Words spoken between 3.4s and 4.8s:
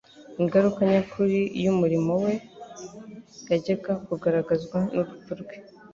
yajyaga kugaragazwa